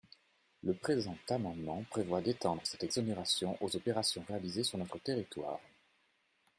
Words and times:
Le 0.63 0.73
présent 0.73 1.15
amendement 1.29 1.83
prévoit 1.91 2.21
d’étendre 2.23 2.63
cette 2.65 2.81
exonération 2.81 3.55
aux 3.63 3.75
opérations 3.75 4.25
réalisées 4.27 4.63
sur 4.63 4.79
notre 4.79 4.97
territoire. 4.97 5.59